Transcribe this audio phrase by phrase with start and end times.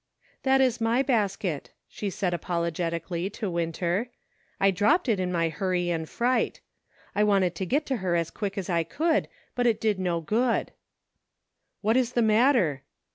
[0.41, 4.09] "That is my basket," she said, apologetically, to Winter;"
[4.59, 6.59] I dropped it in my hurry and fright;
[7.13, 10.19] I wanted to get to her as quick as I could, but it did no
[10.19, 10.71] good,""
[11.83, 12.81] What is the matter